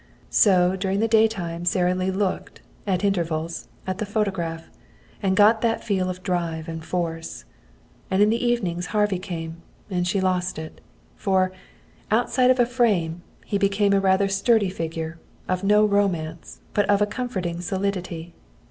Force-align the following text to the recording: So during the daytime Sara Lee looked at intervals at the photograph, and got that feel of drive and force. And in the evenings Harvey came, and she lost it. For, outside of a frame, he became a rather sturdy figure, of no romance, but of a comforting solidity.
So 0.31 0.75
during 0.75 0.99
the 0.99 1.07
daytime 1.07 1.63
Sara 1.63 1.93
Lee 1.93 2.09
looked 2.09 2.61
at 2.87 3.03
intervals 3.03 3.67
at 3.85 3.99
the 3.99 4.05
photograph, 4.07 4.67
and 5.21 5.37
got 5.37 5.61
that 5.61 5.83
feel 5.83 6.09
of 6.09 6.23
drive 6.23 6.67
and 6.67 6.83
force. 6.83 7.45
And 8.09 8.19
in 8.19 8.31
the 8.31 8.43
evenings 8.43 8.87
Harvey 8.97 9.19
came, 9.19 9.61
and 9.91 10.07
she 10.07 10.19
lost 10.19 10.57
it. 10.57 10.81
For, 11.15 11.51
outside 12.09 12.49
of 12.49 12.59
a 12.59 12.65
frame, 12.65 13.21
he 13.45 13.59
became 13.59 13.93
a 13.93 13.99
rather 14.01 14.27
sturdy 14.27 14.71
figure, 14.71 15.19
of 15.47 15.63
no 15.63 15.85
romance, 15.85 16.61
but 16.73 16.89
of 16.89 17.03
a 17.03 17.05
comforting 17.05 17.61
solidity. 17.61 18.33